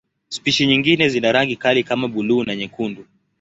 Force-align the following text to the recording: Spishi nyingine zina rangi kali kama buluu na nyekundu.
Spishi 0.27 0.65
nyingine 0.65 1.09
zina 1.09 1.31
rangi 1.31 1.55
kali 1.55 1.83
kama 1.83 2.07
buluu 2.07 2.43
na 2.43 2.55
nyekundu. 2.55 3.05